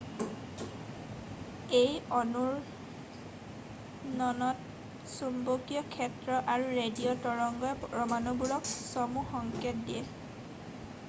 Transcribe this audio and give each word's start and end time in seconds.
এই 1.79 1.91
অনুৰণনত 2.19 4.71
চুম্বকীয় 5.11 5.83
ক্ষেত্ৰ 5.97 6.41
আৰু 6.55 6.73
ৰেডিঅ' 6.79 7.21
তৰংগই 7.27 7.77
পৰমাণুবোৰক 7.85 8.67
চমু 8.81 9.27
সংকেত 9.37 9.87
দিয়ে 9.93 10.03